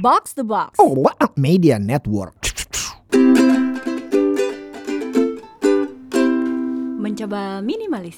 Box 0.00 0.32
the 0.32 0.44
Box. 0.44 0.80
Oh, 0.80 0.96
what 0.96 1.16
a 1.20 1.28
media 1.36 1.78
network. 1.78 2.32
Mencoba 7.00 7.60
minimalis. 7.60 8.16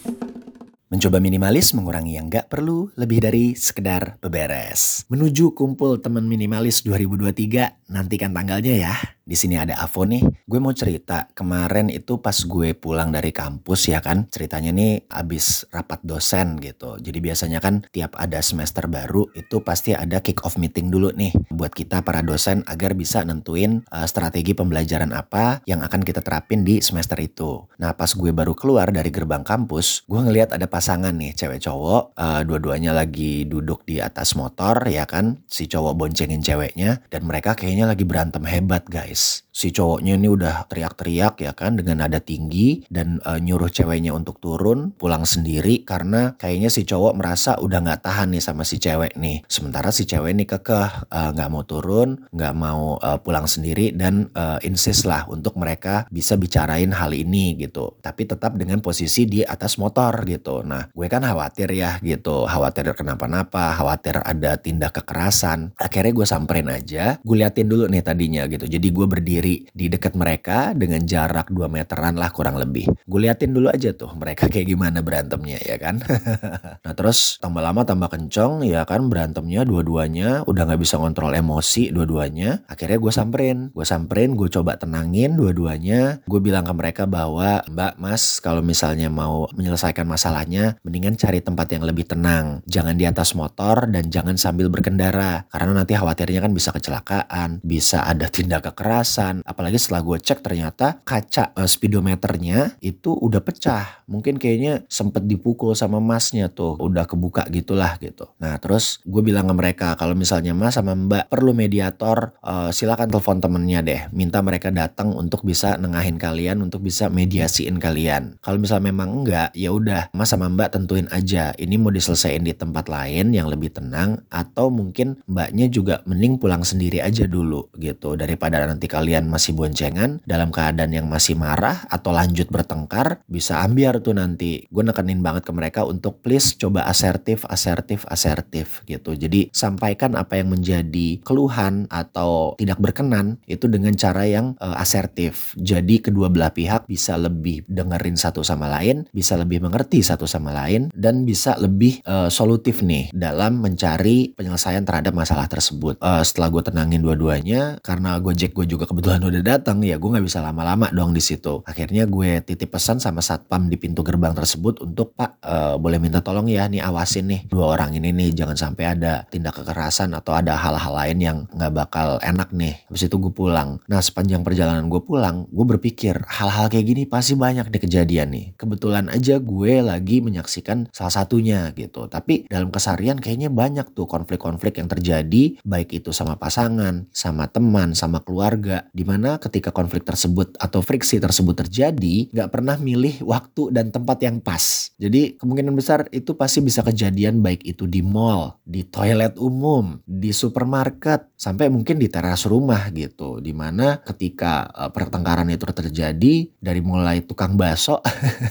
Mencoba 0.92 1.24
minimalis 1.24 1.72
mengurangi 1.72 2.20
yang 2.20 2.28
nggak 2.28 2.52
perlu 2.52 2.92
lebih 3.00 3.24
dari 3.24 3.56
sekedar 3.56 4.20
beberes. 4.20 5.08
Menuju 5.08 5.56
kumpul 5.56 5.96
teman 6.04 6.28
minimalis 6.28 6.84
2023, 6.84 7.88
nantikan 7.88 8.36
tanggalnya 8.36 8.76
ya. 8.76 8.92
Di 9.22 9.38
sini 9.38 9.54
ada 9.54 9.78
Avo 9.80 10.02
nih. 10.02 10.20
Gue 10.44 10.58
mau 10.58 10.74
cerita, 10.74 11.30
kemarin 11.32 11.88
itu 11.88 12.18
pas 12.18 12.34
gue 12.34 12.74
pulang 12.74 13.08
dari 13.08 13.30
kampus 13.32 13.88
ya 13.88 14.02
kan, 14.02 14.26
ceritanya 14.28 14.74
nih 14.74 15.06
abis 15.08 15.64
rapat 15.70 16.02
dosen 16.04 16.58
gitu. 16.58 16.98
Jadi 17.00 17.22
biasanya 17.22 17.62
kan 17.62 17.86
tiap 17.94 18.18
ada 18.18 18.42
semester 18.44 18.90
baru 18.90 19.30
itu 19.32 19.62
pasti 19.64 19.94
ada 19.96 20.20
kick 20.20 20.42
off 20.44 20.58
meeting 20.58 20.90
dulu 20.90 21.14
nih 21.14 21.32
buat 21.54 21.72
kita 21.72 22.02
para 22.02 22.20
dosen 22.20 22.66
agar 22.66 22.92
bisa 22.92 23.22
nentuin 23.22 23.86
uh, 23.94 24.04
strategi 24.04 24.52
pembelajaran 24.52 25.14
apa 25.14 25.62
yang 25.70 25.80
akan 25.86 26.02
kita 26.02 26.20
terapin 26.20 26.66
di 26.66 26.82
semester 26.82 27.16
itu. 27.22 27.64
Nah 27.78 27.94
pas 27.94 28.10
gue 28.10 28.28
baru 28.34 28.52
keluar 28.58 28.90
dari 28.90 29.08
gerbang 29.08 29.46
kampus, 29.46 30.02
gue 30.04 30.18
ngeliat 30.18 30.52
ada 30.52 30.66
pasangan 30.82 31.14
nih 31.14 31.30
cewek 31.30 31.62
cowok, 31.62 32.18
uh, 32.18 32.42
dua-duanya 32.42 32.90
lagi 32.90 33.46
duduk 33.46 33.86
di 33.86 34.02
atas 34.02 34.34
motor 34.34 34.82
ya 34.90 35.06
kan, 35.06 35.38
si 35.46 35.70
cowok 35.70 35.94
boncengin 35.94 36.42
ceweknya 36.42 37.06
dan 37.06 37.22
mereka 37.22 37.54
kayaknya 37.54 37.86
lagi 37.86 38.02
berantem 38.02 38.42
hebat 38.42 38.82
guys. 38.90 39.46
Si 39.52 39.68
cowoknya 39.68 40.16
ini 40.16 40.32
udah 40.32 40.64
teriak-teriak 40.64 41.44
ya 41.44 41.52
kan 41.52 41.76
dengan 41.76 42.00
nada 42.00 42.24
tinggi 42.24 42.88
dan 42.88 43.20
uh, 43.28 43.36
nyuruh 43.36 43.68
ceweknya 43.68 44.16
untuk 44.16 44.40
turun 44.40 44.96
pulang 44.96 45.28
sendiri 45.28 45.84
karena 45.84 46.32
kayaknya 46.40 46.72
si 46.72 46.88
cowok 46.88 47.12
merasa 47.20 47.60
udah 47.60 47.84
nggak 47.84 48.00
tahan 48.00 48.32
nih 48.32 48.40
sama 48.40 48.64
si 48.64 48.80
cewek 48.80 49.12
nih. 49.20 49.44
Sementara 49.52 49.92
si 49.92 50.08
cewek 50.08 50.32
ini 50.32 50.48
kekeh 50.48 51.12
nggak 51.12 51.48
uh, 51.48 51.52
mau 51.52 51.68
turun, 51.68 52.16
nggak 52.32 52.54
mau 52.56 52.96
uh, 52.96 53.20
pulang 53.20 53.44
sendiri 53.44 53.92
dan 53.92 54.32
uh, 54.32 54.56
insist 54.64 55.04
lah 55.04 55.28
untuk 55.28 55.60
mereka 55.60 56.08
bisa 56.08 56.40
bicarain 56.40 56.88
hal 56.88 57.12
ini 57.12 57.52
gitu. 57.60 58.00
Tapi 58.00 58.24
tetap 58.24 58.56
dengan 58.56 58.80
posisi 58.80 59.28
di 59.28 59.44
atas 59.44 59.76
motor 59.76 60.24
gitu. 60.24 60.64
Nah 60.64 60.88
gue 60.96 61.06
kan 61.12 61.28
khawatir 61.28 61.68
ya 61.76 62.00
gitu, 62.00 62.48
khawatir 62.48 62.88
kenapa-napa, 62.96 63.76
khawatir 63.76 64.16
ada 64.24 64.56
tindak 64.56 64.96
kekerasan. 64.96 65.76
Akhirnya 65.76 66.16
gue 66.16 66.24
samperin 66.24 66.72
aja, 66.72 67.20
gue 67.20 67.36
liatin 67.36 67.68
dulu 67.68 67.84
nih 67.92 68.00
tadinya 68.00 68.48
gitu. 68.48 68.64
Jadi 68.64 68.88
gue 68.88 69.04
berdiri 69.04 69.41
di 69.42 69.86
dekat 69.90 70.14
mereka 70.14 70.70
dengan 70.72 71.02
jarak 71.02 71.50
2 71.50 71.66
meteran 71.66 72.14
lah 72.14 72.30
kurang 72.30 72.56
lebih. 72.56 72.86
Gue 73.02 73.26
liatin 73.26 73.50
dulu 73.50 73.68
aja 73.68 73.90
tuh 73.90 74.14
mereka 74.14 74.46
kayak 74.52 74.70
gimana 74.70 75.02
berantemnya 75.02 75.58
ya 75.58 75.76
kan. 75.80 75.98
nah 76.84 76.92
terus 76.94 77.42
tambah 77.42 77.58
lama 77.58 77.82
tambah 77.82 78.08
kenceng 78.12 78.62
ya 78.62 78.86
kan 78.86 79.10
berantemnya 79.10 79.66
dua-duanya 79.66 80.46
udah 80.46 80.62
gak 80.68 80.80
bisa 80.80 80.96
ngontrol 81.00 81.34
emosi 81.34 81.90
dua-duanya. 81.90 82.62
Akhirnya 82.70 82.98
gue 83.02 83.12
samperin, 83.12 83.58
gue 83.74 83.86
samperin, 83.86 84.38
gue 84.38 84.48
coba 84.48 84.78
tenangin 84.78 85.34
dua-duanya. 85.34 86.22
Gue 86.24 86.38
bilang 86.38 86.62
ke 86.62 86.74
mereka 86.76 87.04
bahwa 87.08 87.64
Mbak 87.66 87.98
Mas 87.98 88.38
kalau 88.38 88.62
misalnya 88.62 89.10
mau 89.10 89.50
menyelesaikan 89.56 90.06
masalahnya 90.06 90.78
mendingan 90.86 91.18
cari 91.18 91.42
tempat 91.42 91.66
yang 91.74 91.82
lebih 91.82 92.06
tenang. 92.06 92.62
Jangan 92.68 92.94
di 92.94 93.04
atas 93.08 93.34
motor 93.34 93.88
dan 93.90 94.08
jangan 94.12 94.38
sambil 94.38 94.70
berkendara 94.70 95.48
karena 95.50 95.72
nanti 95.72 95.96
khawatirnya 95.96 96.40
kan 96.44 96.52
bisa 96.52 96.70
kecelakaan, 96.70 97.58
bisa 97.64 98.04
ada 98.04 98.28
tindak 98.28 98.68
kekerasan 98.72 99.31
kejelasan. 99.32 99.48
Apalagi 99.48 99.78
setelah 99.80 100.02
gue 100.04 100.18
cek 100.20 100.38
ternyata 100.44 101.00
kaca 101.02 101.56
uh, 101.56 101.68
speedometernya 101.68 102.76
itu 102.84 103.16
udah 103.16 103.40
pecah. 103.40 104.04
Mungkin 104.06 104.36
kayaknya 104.36 104.84
sempet 104.92 105.24
dipukul 105.24 105.72
sama 105.72 105.98
masnya 105.98 106.52
tuh. 106.52 106.76
Udah 106.76 107.08
kebuka 107.08 107.48
gitulah 107.48 107.96
gitu. 107.98 108.28
Nah 108.42 108.60
terus 108.60 109.00
gue 109.08 109.22
bilang 109.24 109.48
ke 109.48 109.54
mereka 109.54 109.88
kalau 109.96 110.12
misalnya 110.12 110.52
mas 110.52 110.76
sama 110.76 110.92
mbak 110.92 111.32
perlu 111.32 111.56
mediator 111.56 112.36
uh, 112.44 112.68
silakan 112.74 113.08
telepon 113.08 113.40
temennya 113.40 113.80
deh. 113.80 114.00
Minta 114.12 114.44
mereka 114.44 114.68
datang 114.68 115.16
untuk 115.16 115.46
bisa 115.46 115.80
nengahin 115.80 116.20
kalian 116.20 116.60
untuk 116.60 116.84
bisa 116.84 117.08
mediasiin 117.08 117.80
kalian. 117.80 118.36
Kalau 118.44 118.58
misalnya 118.60 118.92
memang 118.92 119.24
enggak 119.24 119.48
ya 119.56 119.72
udah 119.72 120.12
mas 120.12 120.28
sama 120.32 120.52
mbak 120.52 120.74
tentuin 120.74 121.08
aja 121.12 121.54
ini 121.56 121.78
mau 121.80 121.92
diselesaikan 121.92 122.44
di 122.44 122.54
tempat 122.56 122.90
lain 122.90 123.32
yang 123.32 123.48
lebih 123.48 123.72
tenang 123.72 124.20
atau 124.28 124.68
mungkin 124.68 125.20
mbaknya 125.28 125.68
juga 125.68 126.00
mending 126.04 126.40
pulang 126.40 126.64
sendiri 126.66 126.98
aja 127.04 127.24
dulu 127.28 127.70
gitu 127.78 128.18
daripada 128.18 128.64
nanti 128.66 128.90
kalian 128.90 129.21
masih 129.26 129.56
boncengan 129.56 130.20
dalam 130.28 130.52
keadaan 130.52 130.92
yang 130.92 131.08
masih 131.08 131.34
marah 131.34 131.88
atau 131.88 132.12
lanjut 132.12 132.52
bertengkar 132.52 133.24
bisa 133.24 133.64
ambiar 133.64 134.04
tuh 134.04 134.12
nanti. 134.12 134.68
Gue 134.68 134.84
nekenin 134.84 135.24
banget 135.24 135.48
ke 135.48 135.52
mereka 135.56 135.80
untuk 135.88 136.20
please 136.20 136.52
coba 136.60 136.84
asertif 136.84 137.48
asertif 137.48 138.04
asertif 138.12 138.84
gitu. 138.84 139.16
Jadi 139.16 139.48
sampaikan 139.50 140.14
apa 140.14 140.36
yang 140.36 140.52
menjadi 140.52 141.24
keluhan 141.24 141.88
atau 141.88 142.52
tidak 142.60 142.78
berkenan 142.78 143.40
itu 143.48 143.66
dengan 143.66 143.96
cara 143.96 144.28
yang 144.28 144.54
uh, 144.60 144.76
asertif. 144.76 145.56
Jadi 145.56 146.04
kedua 146.04 146.28
belah 146.28 146.52
pihak 146.52 146.84
bisa 146.84 147.16
lebih 147.16 147.64
dengerin 147.66 148.20
satu 148.20 148.44
sama 148.44 148.68
lain 148.68 149.08
bisa 149.10 149.40
lebih 149.40 149.64
mengerti 149.64 150.04
satu 150.04 150.28
sama 150.28 150.52
lain 150.52 150.92
dan 150.92 151.24
bisa 151.24 151.56
lebih 151.56 152.04
uh, 152.04 152.28
solutif 152.28 152.84
nih 152.84 153.08
dalam 153.16 153.64
mencari 153.64 154.36
penyelesaian 154.36 154.84
terhadap 154.84 155.16
masalah 155.16 155.48
tersebut. 155.48 155.96
Uh, 155.98 156.20
setelah 156.20 156.52
gue 156.52 156.62
tenangin 156.68 157.00
dua-duanya 157.00 157.80
karena 157.80 158.20
Gojek 158.20 158.52
gue 158.52 158.68
juga 158.68 158.82
juga 158.82 158.90
kebetulan 159.12 159.28
udah 159.28 159.44
datang 159.44 159.78
ya 159.84 160.00
gue 160.00 160.08
nggak 160.08 160.24
bisa 160.24 160.40
lama-lama 160.40 160.88
dong 160.88 161.12
di 161.12 161.20
situ. 161.20 161.60
Akhirnya 161.68 162.08
gue 162.08 162.40
titip 162.48 162.72
pesan 162.72 162.96
sama 162.96 163.20
satpam 163.20 163.68
di 163.68 163.76
pintu 163.76 164.00
gerbang 164.00 164.32
tersebut 164.32 164.80
untuk 164.80 165.12
pak 165.12 165.36
uh, 165.44 165.76
boleh 165.76 166.00
minta 166.00 166.24
tolong 166.24 166.48
ya 166.48 166.64
nih 166.64 166.80
awasin 166.80 167.28
nih 167.28 167.40
dua 167.52 167.76
orang 167.76 167.92
ini 167.92 168.08
nih 168.08 168.32
jangan 168.32 168.56
sampai 168.56 168.96
ada 168.96 169.28
tindak 169.28 169.60
kekerasan 169.60 170.16
atau 170.16 170.32
ada 170.32 170.56
hal-hal 170.56 170.96
lain 170.96 171.18
yang 171.20 171.38
nggak 171.52 171.72
bakal 171.76 172.16
enak 172.24 172.56
nih. 172.56 172.80
Habis 172.88 173.12
itu 173.12 173.16
gue 173.20 173.32
pulang. 173.36 173.84
Nah 173.84 174.00
sepanjang 174.00 174.40
perjalanan 174.40 174.88
gue 174.88 175.04
pulang 175.04 175.44
gue 175.52 175.66
berpikir 175.76 176.16
hal-hal 176.32 176.72
kayak 176.72 176.88
gini 176.88 177.02
pasti 177.04 177.36
banyak 177.36 177.68
nih 177.68 177.80
kejadian 177.84 178.32
nih. 178.32 178.46
Kebetulan 178.56 179.12
aja 179.12 179.36
gue 179.36 179.72
lagi 179.84 180.24
menyaksikan 180.24 180.88
salah 180.88 181.12
satunya 181.12 181.68
gitu. 181.76 182.08
Tapi 182.08 182.48
dalam 182.48 182.72
kesarian 182.72 183.20
kayaknya 183.20 183.52
banyak 183.52 183.92
tuh 183.92 184.08
konflik-konflik 184.08 184.80
yang 184.80 184.88
terjadi 184.88 185.60
baik 185.68 186.00
itu 186.00 186.16
sama 186.16 186.40
pasangan 186.40 187.12
sama 187.12 187.44
teman 187.52 187.92
sama 187.92 188.24
keluarga 188.24 188.88
di 189.02 189.10
mana 189.10 189.34
ketika 189.42 189.74
konflik 189.74 190.06
tersebut 190.06 190.54
atau 190.62 190.78
friksi 190.78 191.18
tersebut 191.18 191.58
terjadi 191.66 192.30
nggak 192.30 192.50
pernah 192.54 192.78
milih 192.78 193.26
waktu 193.26 193.74
dan 193.74 193.90
tempat 193.90 194.22
yang 194.22 194.38
pas. 194.38 194.94
Jadi 194.94 195.34
kemungkinan 195.42 195.74
besar 195.74 196.06
itu 196.14 196.38
pasti 196.38 196.62
bisa 196.62 196.86
kejadian 196.86 197.42
baik 197.42 197.66
itu 197.66 197.90
di 197.90 197.98
mall 197.98 198.62
di 198.62 198.86
toilet 198.86 199.34
umum 199.42 199.98
di 200.06 200.30
supermarket 200.30 201.34
sampai 201.34 201.66
mungkin 201.66 201.98
di 201.98 202.06
teras 202.06 202.46
rumah 202.46 202.94
gitu. 202.94 203.42
Di 203.42 203.50
mana 203.50 203.98
ketika 204.06 204.70
uh, 204.70 204.94
pertengkaran 204.94 205.50
itu 205.50 205.66
terjadi 205.66 206.46
dari 206.62 206.78
mulai 206.78 207.26
tukang 207.26 207.58
baso 207.58 207.98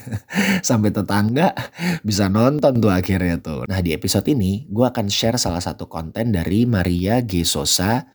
sampai 0.67 0.91
tetangga 0.91 1.56
bisa 2.03 2.28
nonton 2.28 2.84
tuh 2.84 2.91
akhirnya 2.91 3.40
tuh. 3.40 3.63
Nah 3.72 3.79
di 3.79 3.95
episode 3.95 4.28
ini 4.28 4.67
gue 4.67 4.84
akan 4.84 5.07
share 5.07 5.40
salah 5.40 5.63
satu 5.63 5.88
konten 5.88 6.35
dari 6.35 6.67
Maria 6.67 7.23
G. 7.23 7.47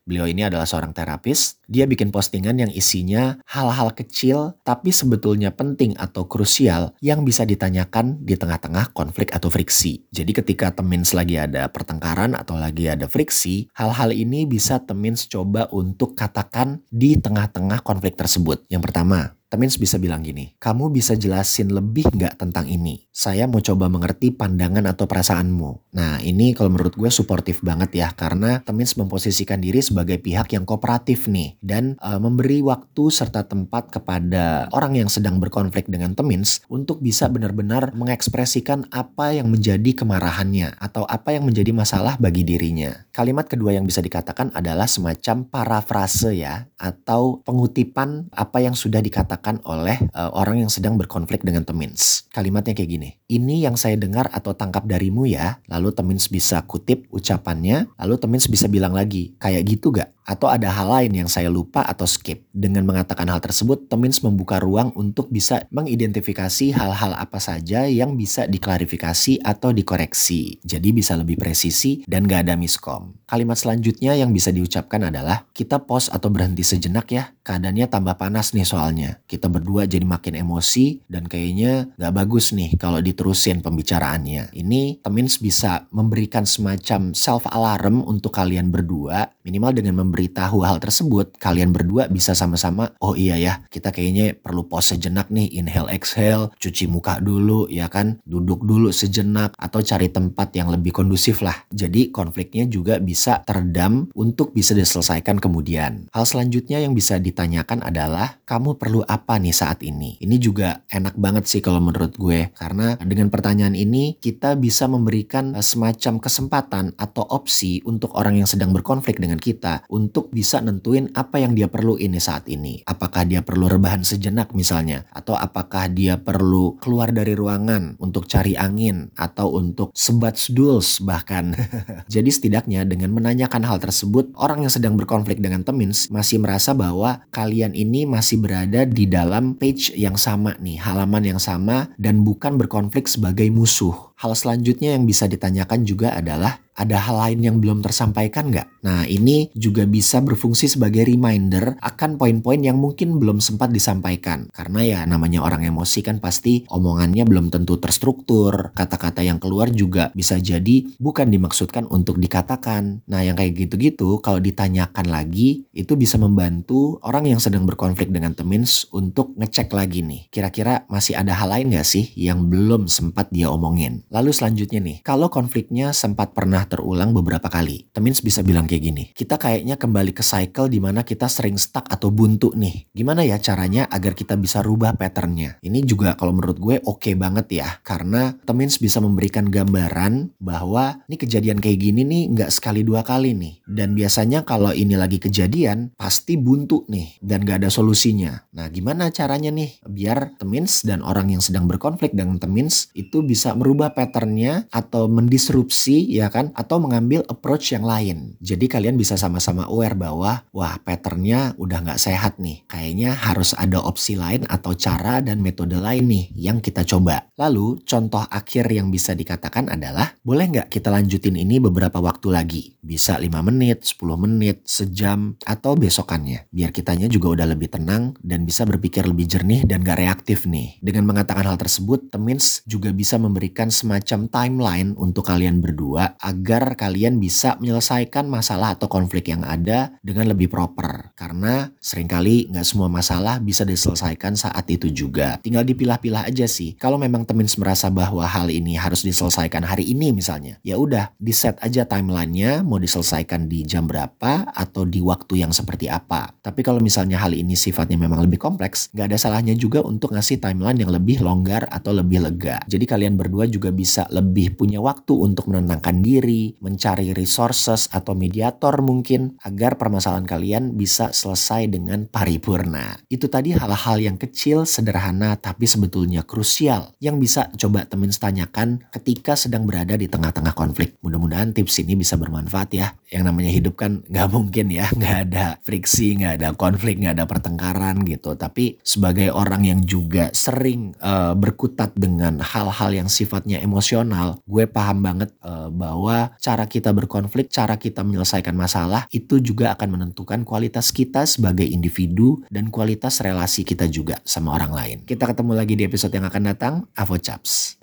Beliau 0.05 0.29
ini 0.29 0.45
adalah 0.45 0.69
seorang 0.69 0.93
terapis. 0.93 1.57
Dia 1.65 1.89
bikin 1.89 2.13
postingan 2.27 2.59
yang 2.59 2.73
isinya 2.75 3.39
hal-hal 3.47 3.95
kecil 3.95 4.59
tapi 4.67 4.91
sebetulnya 4.91 5.55
penting 5.55 5.95
atau 5.95 6.27
krusial 6.27 6.91
yang 6.99 7.23
bisa 7.23 7.47
ditanyakan 7.47 8.19
di 8.19 8.35
tengah-tengah 8.35 8.91
konflik 8.91 9.31
atau 9.31 9.47
friksi. 9.47 10.03
Jadi 10.11 10.35
ketika 10.35 10.75
Temins 10.75 11.15
lagi 11.15 11.39
ada 11.39 11.71
pertengkaran 11.71 12.35
atau 12.35 12.59
lagi 12.59 12.91
ada 12.91 13.07
friksi, 13.07 13.71
hal-hal 13.79 14.11
ini 14.11 14.43
bisa 14.43 14.83
Temins 14.83 15.31
coba 15.31 15.71
untuk 15.71 16.19
katakan 16.19 16.83
di 16.91 17.15
tengah-tengah 17.15 17.87
konflik 17.87 18.19
tersebut. 18.19 18.67
Yang 18.67 18.91
pertama, 18.91 19.39
Temins 19.47 19.79
bisa 19.79 19.95
bilang 20.03 20.27
gini, 20.27 20.59
kamu 20.59 20.91
bisa 20.91 21.15
jelasin 21.15 21.71
lebih 21.71 22.11
nggak 22.11 22.35
tentang 22.35 22.67
ini? 22.67 23.07
Saya 23.15 23.47
mau 23.47 23.63
coba 23.63 23.87
mengerti 23.87 24.35
pandangan 24.35 24.83
atau 24.91 25.07
perasaanmu. 25.07 25.95
Nah 25.95 26.19
ini 26.19 26.51
kalau 26.51 26.75
menurut 26.75 26.99
gue 26.99 27.07
suportif 27.15 27.63
banget 27.63 27.95
ya, 27.95 28.11
karena 28.11 28.59
Temins 28.67 28.99
memposisikan 28.99 29.63
diri 29.63 29.79
sebagai 29.79 30.19
pihak 30.19 30.51
yang 30.51 30.67
kooperatif 30.67 31.31
nih. 31.31 31.55
Dan 31.63 31.95
uh, 32.03 32.19
memberi 32.19 32.59
waktu 32.59 33.07
serta 33.07 33.47
tempat 33.47 33.95
kepada 33.95 34.67
orang 34.75 34.99
yang 34.99 35.07
sedang 35.07 35.39
berkonflik 35.39 35.87
dengan 35.87 36.19
Temins 36.19 36.67
untuk 36.67 36.99
bisa 36.99 37.31
benar-benar 37.31 37.95
mengekspresikan 37.95 38.91
apa 38.91 39.31
yang 39.31 39.47
menjadi 39.47 39.95
kemarahannya 39.95 40.75
atau 40.83 41.07
apa 41.07 41.39
yang 41.39 41.47
menjadi 41.47 41.71
masalah 41.71 42.19
bagi 42.19 42.43
dirinya. 42.43 43.07
Kalimat 43.15 43.47
kedua 43.47 43.79
yang 43.79 43.87
bisa 43.87 44.03
dikatakan 44.03 44.51
adalah 44.59 44.91
semacam 44.91 45.47
parafrase 45.47 46.35
ya, 46.35 46.67
atau 46.75 47.47
pengutipan 47.47 48.27
apa 48.35 48.59
yang 48.59 48.75
sudah 48.75 48.99
dikatakan 48.99 49.36
dikatakan 49.37 49.61
oleh 49.69 50.01
uh, 50.17 50.33
orang 50.33 50.65
yang 50.65 50.73
sedang 50.73 50.97
berkonflik 50.97 51.45
dengan 51.45 51.61
Temins. 51.69 52.25
Kalimatnya 52.33 52.73
kayak 52.73 52.89
gini, 52.89 53.11
ini 53.29 53.61
yang 53.61 53.77
saya 53.77 54.01
dengar 54.01 54.33
atau 54.33 54.57
tangkap 54.57 54.89
darimu 54.89 55.29
ya, 55.29 55.61
lalu 55.69 55.93
Temins 55.93 56.33
bisa 56.33 56.65
kutip 56.65 57.05
ucapannya, 57.13 57.93
lalu 58.01 58.17
Temins 58.17 58.49
bisa 58.49 58.65
bilang 58.65 58.97
lagi, 58.97 59.37
kayak 59.37 59.63
gitu 59.69 59.93
gak? 59.93 60.16
Atau 60.27 60.51
ada 60.51 60.75
hal 60.75 60.91
lain 60.91 61.23
yang 61.23 61.31
saya 61.31 61.47
lupa 61.47 61.87
atau 61.87 62.03
skip. 62.03 62.51
Dengan 62.51 62.83
mengatakan 62.83 63.31
hal 63.31 63.39
tersebut, 63.39 63.87
Temins 63.87 64.27
membuka 64.27 64.59
ruang 64.59 64.91
untuk 64.99 65.31
bisa 65.31 65.63
mengidentifikasi 65.71 66.75
hal-hal 66.75 67.15
apa 67.15 67.39
saja 67.39 67.87
yang 67.87 68.19
bisa 68.19 68.51
diklarifikasi 68.51 69.39
atau 69.47 69.71
dikoreksi. 69.71 70.59
Jadi 70.67 70.91
bisa 70.91 71.15
lebih 71.15 71.39
presisi 71.39 72.03
dan 72.11 72.27
gak 72.27 72.51
ada 72.51 72.59
miskom. 72.59 73.15
Kalimat 73.31 73.55
selanjutnya 73.55 74.19
yang 74.19 74.35
bisa 74.35 74.51
diucapkan 74.51 75.07
adalah, 75.07 75.47
kita 75.55 75.87
pause 75.87 76.11
atau 76.11 76.27
berhenti 76.27 76.67
sejenak 76.67 77.07
ya. 77.15 77.31
Keadaannya 77.47 77.87
tambah 77.87 78.19
panas 78.19 78.51
nih 78.51 78.67
soalnya. 78.67 79.23
Kita 79.31 79.47
berdua 79.47 79.87
jadi 79.87 80.03
makin 80.03 80.35
emosi 80.35 81.07
dan 81.07 81.31
kayaknya 81.31 81.95
gak 81.95 82.15
bagus 82.19 82.51
nih 82.51 82.75
kalau 82.75 82.99
diterusin 82.99 83.63
pembicaraannya. 83.63 84.51
Ini 84.51 85.07
Temins 85.07 85.39
bisa 85.39 85.87
memberikan 85.95 86.43
semacam 86.43 87.15
self 87.15 87.47
alarm 87.47 88.03
untuk 88.03 88.35
kalian 88.35 88.75
berdua. 88.75 89.31
Minimal 89.47 89.79
dengan 89.79 90.03
memberitahu 90.17 90.65
hal 90.65 90.81
tersebut, 90.81 91.37
kalian 91.37 91.77
berdua 91.77 92.09
bisa 92.09 92.33
sama-sama, 92.33 92.97
oh 93.05 93.13
iya 93.13 93.37
ya, 93.37 93.61
kita 93.69 93.93
kayaknya 93.93 94.33
perlu 94.33 94.65
pause 94.65 94.97
sejenak 94.97 95.29
nih, 95.29 95.61
inhale 95.61 95.93
exhale, 95.93 96.57
cuci 96.57 96.89
muka 96.89 97.21
dulu 97.21 97.69
ya 97.69 97.93
kan, 97.93 98.17
duduk 98.25 98.65
dulu 98.65 98.89
sejenak 98.89 99.53
atau 99.61 99.85
cari 99.85 100.09
tempat 100.09 100.57
yang 100.57 100.73
lebih 100.73 100.97
kondusif 100.97 101.45
lah. 101.45 101.69
Jadi 101.69 102.09
konfliknya 102.09 102.65
juga 102.65 102.97
bisa 102.97 103.45
teredam 103.45 104.09
untuk 104.17 104.57
bisa 104.57 104.73
diselesaikan 104.73 105.37
kemudian. 105.37 106.09
Hal 106.17 106.25
selanjutnya 106.25 106.81
yang 106.81 106.97
bisa 106.97 107.21
ditanyakan 107.21 107.85
adalah 107.85 108.41
kamu 108.49 108.81
perlu 108.81 109.05
apa 109.05 109.37
nih 109.37 109.53
saat 109.53 109.85
ini? 109.85 110.17
Ini 110.17 110.41
juga 110.41 110.81
enak 110.89 111.21
banget 111.21 111.45
sih 111.45 111.61
kalau 111.61 111.85
menurut 111.85 112.17
gue 112.17 112.49
karena 112.57 112.97
dengan 113.05 113.29
pertanyaan 113.29 113.77
ini 113.77 114.17
kita 114.17 114.57
bisa 114.57 114.89
memberikan 114.89 115.53
eh, 115.53 115.61
semacam 115.61 116.25
kesempatan 116.25 116.97
atau 116.97 117.21
opsi 117.29 117.85
untuk 117.85 118.17
orang 118.17 118.41
yang 118.41 118.49
sedang 118.49 118.73
berkonflik 118.73 119.21
dengan 119.21 119.37
kita 119.37 119.85
bisa 120.31 120.63
nentuin 120.63 121.11
apa 121.17 121.43
yang 121.43 121.57
dia 121.57 121.67
perlu 121.67 121.99
ini 121.99 122.21
saat 122.21 122.47
ini. 122.47 122.83
Apakah 122.87 123.27
dia 123.27 123.43
perlu 123.43 123.67
rebahan 123.67 124.07
sejenak 124.07 124.55
misalnya 124.55 125.09
atau 125.11 125.35
apakah 125.35 125.91
dia 125.91 126.21
perlu 126.21 126.79
keluar 126.79 127.11
dari 127.11 127.35
ruangan 127.35 127.99
untuk 127.99 128.31
cari 128.31 128.55
angin 128.55 129.11
atau 129.17 129.57
untuk 129.57 129.91
sebat 129.97 130.37
duls 130.53 131.01
bahkan. 131.01 131.57
Jadi 132.15 132.31
setidaknya 132.31 132.85
dengan 132.85 133.11
menanyakan 133.17 133.65
hal 133.65 133.81
tersebut 133.81 134.37
orang 134.37 134.69
yang 134.69 134.73
sedang 134.73 134.95
berkonflik 134.95 135.41
dengan 135.41 135.65
Temins 135.65 136.13
masih 136.13 136.39
merasa 136.39 136.77
bahwa 136.77 137.25
kalian 137.33 137.73
ini 137.73 138.05
masih 138.05 138.39
berada 138.39 138.85
di 138.85 139.09
dalam 139.09 139.57
page 139.57 139.97
yang 139.97 140.21
sama 140.21 140.55
nih, 140.61 140.79
halaman 140.79 141.37
yang 141.37 141.41
sama 141.41 141.91
dan 141.97 142.23
bukan 142.23 142.61
berkonflik 142.61 143.09
sebagai 143.09 143.49
musuh. 143.49 144.16
Hal 144.17 144.33
selanjutnya 144.33 144.97
yang 144.97 145.05
bisa 145.05 145.29
ditanyakan 145.29 145.85
juga 145.85 146.17
adalah 146.17 146.65
ada 146.77 147.01
hal 147.01 147.17
lain 147.17 147.41
yang 147.41 147.57
belum 147.59 147.81
tersampaikan 147.81 148.53
nggak? 148.53 148.85
Nah 148.85 149.09
ini 149.09 149.49
juga 149.57 149.89
bisa 149.89 150.21
berfungsi 150.21 150.69
sebagai 150.69 151.09
reminder 151.09 151.81
akan 151.81 152.21
poin-poin 152.21 152.61
yang 152.61 152.77
mungkin 152.77 153.17
belum 153.17 153.41
sempat 153.41 153.73
disampaikan. 153.73 154.53
Karena 154.53 154.81
ya 154.85 155.01
namanya 155.09 155.41
orang 155.41 155.65
emosi 155.65 156.05
kan 156.05 156.21
pasti 156.21 156.69
omongannya 156.69 157.25
belum 157.25 157.49
tentu 157.49 157.81
terstruktur. 157.81 158.77
Kata-kata 158.77 159.25
yang 159.25 159.41
keluar 159.41 159.73
juga 159.73 160.13
bisa 160.13 160.37
jadi 160.37 160.85
bukan 161.01 161.33
dimaksudkan 161.33 161.89
untuk 161.89 162.21
dikatakan. 162.21 163.05
Nah 163.09 163.21
yang 163.25 163.35
kayak 163.37 163.57
gitu-gitu 163.57 164.21
kalau 164.21 164.39
ditanyakan 164.39 165.09
lagi 165.09 165.65
itu 165.73 165.97
bisa 165.97 166.21
membantu 166.21 167.01
orang 167.05 167.33
yang 167.33 167.41
sedang 167.41 167.65
berkonflik 167.65 168.13
dengan 168.13 168.37
temins 168.37 168.85
untuk 168.93 169.33
ngecek 169.41 169.73
lagi 169.73 170.05
nih. 170.05 170.29
Kira-kira 170.29 170.85
masih 170.93 171.17
ada 171.17 171.33
hal 171.33 171.49
lain 171.49 171.73
nggak 171.73 171.89
sih 171.89 172.13
yang 172.17 172.53
belum 172.53 172.85
sempat 172.89 173.33
dia 173.33 173.49
omongin? 173.49 174.06
Lalu 174.07 174.31
selanjutnya 174.31 174.79
nih, 174.79 175.03
kalau 175.03 175.27
konfliknya 175.27 175.91
sempat 175.91 176.31
pernah 176.31 176.63
terulang 176.65 177.11
beberapa 177.11 177.51
kali, 177.51 177.91
Temins 177.91 178.23
bisa 178.23 178.47
bilang 178.47 178.71
kayak 178.71 178.83
gini, 178.87 179.05
kita 179.11 179.35
kayaknya 179.35 179.75
kembali 179.75 180.15
ke 180.15 180.23
cycle 180.23 180.71
di 180.71 180.79
mana 180.79 181.03
kita 181.03 181.27
sering 181.27 181.59
stuck 181.59 181.91
atau 181.91 182.15
buntu 182.15 182.55
nih. 182.55 182.87
Gimana 182.95 183.27
ya 183.27 183.43
caranya 183.43 183.91
agar 183.91 184.15
kita 184.15 184.39
bisa 184.39 184.63
rubah 184.63 184.95
patternnya? 184.95 185.59
Ini 185.59 185.83
juga 185.83 186.15
kalau 186.15 186.39
menurut 186.39 186.59
gue 186.63 186.77
oke 186.87 187.03
okay 187.03 187.15
banget 187.19 187.47
ya, 187.59 187.69
karena 187.83 188.39
Temins 188.47 188.79
bisa 188.79 189.03
memberikan 189.03 189.51
gambaran 189.51 190.39
bahwa 190.39 191.03
ini 191.11 191.17
kejadian 191.19 191.59
kayak 191.59 191.79
gini 191.83 192.07
nih 192.07 192.23
nggak 192.31 192.51
sekali 192.55 192.87
dua 192.87 193.03
kali 193.03 193.35
nih. 193.35 193.67
Dan 193.67 193.99
biasanya 193.99 194.47
kalau 194.47 194.71
ini 194.71 194.95
lagi 194.95 195.19
kejadian, 195.19 195.99
pasti 195.99 196.39
buntu 196.39 196.87
nih 196.87 197.19
dan 197.19 197.43
gak 197.43 197.67
ada 197.67 197.71
solusinya. 197.73 198.47
Nah 198.55 198.71
gimana 198.71 199.11
caranya 199.11 199.51
nih 199.51 199.83
biar 199.83 200.39
Temins 200.39 200.87
dan 200.87 201.03
orang 201.03 201.35
yang 201.35 201.43
sedang 201.43 201.67
berkonflik 201.67 202.15
dengan 202.15 202.39
Temins 202.39 202.93
itu 202.95 203.27
bisa 203.27 203.57
merubah 203.57 203.96
patternnya 203.97 204.69
atau 204.69 205.09
mendisrupsi 205.09 206.05
ya 206.13 206.29
kan 206.29 206.53
atau 206.53 206.77
mengambil 206.77 207.25
approach 207.33 207.73
yang 207.73 207.89
lain. 207.89 208.37
Jadi 208.45 208.69
kalian 208.69 209.01
bisa 209.01 209.17
sama-sama 209.17 209.65
aware 209.65 209.97
bahwa 209.97 210.45
wah 210.53 210.77
patternnya 210.85 211.57
udah 211.57 211.81
nggak 211.81 212.03
sehat 212.03 212.37
nih. 212.37 212.69
Kayaknya 212.69 213.17
harus 213.17 213.57
ada 213.57 213.81
opsi 213.81 214.21
lain 214.21 214.45
atau 214.45 214.77
cara 214.77 215.25
dan 215.25 215.41
metode 215.41 215.81
lain 215.81 216.05
nih 216.05 216.25
yang 216.37 216.61
kita 216.61 216.85
coba. 216.85 217.33
Lalu 217.41 217.81
contoh 217.89 218.21
akhir 218.29 218.69
yang 218.69 218.93
bisa 218.93 219.17
dikatakan 219.17 219.73
adalah 219.73 220.13
boleh 220.21 220.45
nggak 220.53 220.69
kita 220.69 220.93
lanjutin 220.93 221.41
ini 221.41 221.57
beberapa 221.57 221.97
waktu 222.05 222.29
lagi? 222.29 222.77
Bisa 222.85 223.17
5 223.17 223.33
menit, 223.49 223.89
10 223.89 224.21
menit, 224.21 224.63
sejam 224.69 225.35
atau 225.43 225.73
besokannya. 225.75 226.47
Biar 226.53 226.71
kitanya 226.75 227.09
juga 227.09 227.33
udah 227.33 227.47
lebih 227.57 227.73
tenang 227.73 228.13
dan 228.21 228.45
bisa 228.45 228.67
berpikir 228.67 229.07
lebih 229.07 229.25
jernih 229.31 229.63
dan 229.65 229.87
gak 229.87 229.99
reaktif 230.03 230.45
nih. 230.45 230.77
Dengan 230.83 231.07
mengatakan 231.07 231.47
hal 231.47 231.59
tersebut, 231.59 232.11
Temins 232.11 232.67
juga 232.67 232.91
bisa 232.91 233.17
memberikan 233.17 233.71
semacam 233.87 234.27
timeline 234.27 234.91
untuk 234.99 235.23
kalian 235.31 235.63
berdua 235.63 236.19
agar 236.19 236.75
kalian 236.75 237.23
bisa 237.23 237.55
menyelesaikan 237.63 238.27
masalah 238.27 238.75
atau 238.75 238.91
konflik 238.91 239.31
yang 239.31 239.47
ada 239.47 239.95
dengan 240.03 240.27
lebih 240.27 240.51
proper. 240.51 241.15
Karena 241.15 241.71
sering 241.79 242.11
kali 242.11 242.51
nggak 242.51 242.67
semua 242.67 242.91
masalah 242.91 243.39
bisa 243.39 243.63
diselesaikan 243.63 244.35
saat 244.35 244.67
itu 244.67 244.91
juga. 244.91 245.39
Tinggal 245.39 245.63
dipilah-pilah 245.63 246.27
aja 246.27 246.51
sih. 246.51 246.75
Kalau 246.75 246.99
memang 246.99 247.23
temen 247.23 247.47
merasa 247.63 247.87
bahwa 247.95 248.27
hal 248.27 248.51
ini 248.51 248.75
harus 248.75 249.07
diselesaikan 249.07 249.63
hari 249.63 249.87
ini 249.87 250.11
misalnya, 250.11 250.59
ya 250.67 250.75
udah 250.75 251.15
di 251.15 251.31
set 251.31 251.63
aja 251.63 251.87
timelinenya 251.87 252.67
mau 252.67 252.83
diselesaikan 252.83 253.47
di 253.47 253.63
jam 253.63 253.87
berapa 253.87 254.51
atau 254.51 254.83
di 254.83 254.99
waktu 254.99 255.47
yang 255.47 255.55
seperti 255.55 255.87
apa. 255.87 256.35
Tapi 256.43 256.67
kalau 256.67 256.83
misalnya 256.83 257.23
hal 257.23 257.31
ini 257.31 257.55
sifatnya 257.55 257.95
memang 257.95 258.27
lebih 258.27 258.43
kompleks, 258.43 258.91
nggak 258.91 259.15
ada 259.15 259.19
salahnya 259.21 259.55
juga 259.55 259.79
untuk 259.87 260.11
ngasih 260.11 260.43
timeline 260.43 260.83
yang 260.83 260.91
lebih 260.91 261.23
longgar 261.23 261.71
atau 261.71 261.95
lebih 261.95 262.27
lega. 262.27 262.59
Jadi 262.67 262.83
kalian 262.83 263.15
berdua 263.15 263.47
juga 263.47 263.71
bisa 263.77 264.09
lebih 264.09 264.57
punya 264.57 264.81
waktu 264.81 265.13
untuk 265.13 265.53
menenangkan 265.53 266.01
diri, 266.01 266.57
mencari 266.59 267.13
resources 267.13 267.93
atau 267.93 268.17
mediator 268.17 268.81
mungkin 268.81 269.37
agar 269.45 269.77
permasalahan 269.77 270.25
kalian 270.25 270.75
bisa 270.75 271.13
selesai 271.13 271.69
dengan 271.69 272.09
paripurna. 272.09 272.97
Itu 273.13 273.29
tadi 273.29 273.53
hal-hal 273.53 274.01
yang 274.01 274.17
kecil, 274.17 274.65
sederhana, 274.65 275.37
tapi 275.37 275.69
sebetulnya 275.69 276.25
krusial 276.25 276.97
yang 276.99 277.21
bisa 277.21 277.53
coba 277.55 277.85
temen 277.85 278.09
tanyakan 278.09 278.87
ketika 278.95 279.37
sedang 279.37 279.69
berada 279.69 279.99
di 279.99 280.09
tengah-tengah 280.09 280.55
konflik. 280.57 280.97
Mudah-mudahan 281.05 281.53
tips 281.53 281.83
ini 281.85 281.99
bisa 281.99 282.17
bermanfaat 282.17 282.71
ya. 282.73 282.97
Yang 283.13 283.25
namanya 283.29 283.51
hidup 283.53 283.75
kan 283.77 284.01
nggak 284.07 284.29
mungkin 284.31 284.67
ya, 284.73 284.87
nggak 284.95 285.17
ada 285.31 285.47
friksi, 285.61 286.17
nggak 286.23 286.41
ada 286.41 286.49
konflik, 286.57 287.03
nggak 287.03 287.19
ada 287.19 287.27
pertengkaran 287.27 288.07
gitu. 288.07 288.39
Tapi 288.39 288.79
sebagai 288.81 289.35
orang 289.35 289.67
yang 289.67 289.81
juga 289.83 290.31
sering 290.33 290.95
uh, 291.03 291.35
berkutat 291.35 291.93
dengan 291.99 292.39
hal-hal 292.41 292.91
yang 292.95 293.09
sifatnya 293.11 293.59
emosional, 293.67 294.39
gue 294.47 294.65
paham 294.71 295.03
banget 295.03 295.35
uh, 295.43 295.69
bahwa 295.69 296.33
cara 296.39 296.65
kita 296.71 296.95
berkonflik, 296.95 297.51
cara 297.51 297.75
kita 297.77 298.07
menyelesaikan 298.07 298.55
masalah 298.55 299.11
itu 299.11 299.43
juga 299.43 299.75
akan 299.75 299.99
menentukan 299.99 300.47
kualitas 300.47 300.95
kita 300.95 301.27
sebagai 301.27 301.67
individu 301.67 302.41
dan 302.49 302.71
kualitas 302.71 303.19
relasi 303.21 303.67
kita 303.67 303.91
juga 303.91 304.23
sama 304.23 304.55
orang 304.55 304.73
lain. 304.73 304.99
Kita 305.03 305.27
ketemu 305.27 305.53
lagi 305.59 305.75
di 305.75 305.83
episode 305.85 306.15
yang 306.15 306.31
akan 306.31 306.43
datang. 306.47 306.75
Avo 306.95 307.19
Chaps. 307.19 307.83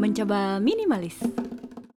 Mencoba 0.00 0.58
minimalis. 0.58 1.14